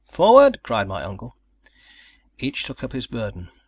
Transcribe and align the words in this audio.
"Forward!" 0.09 0.63
cried 0.63 0.87
my 0.87 1.03
uncle. 1.03 1.35
Each 2.39 2.63
took 2.63 2.83
up 2.83 2.91
his 2.91 3.05
burden. 3.05 3.49